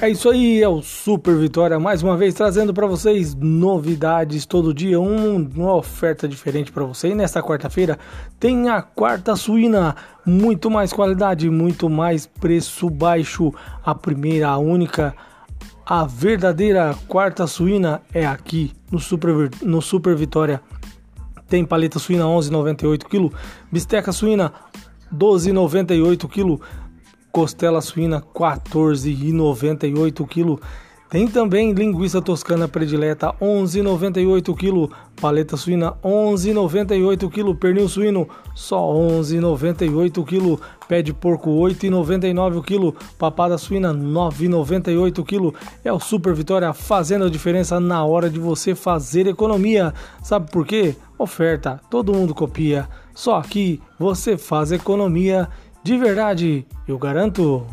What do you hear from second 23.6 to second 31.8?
bisteca suína 12,98 kg costela suína 14,98 kg. Tem também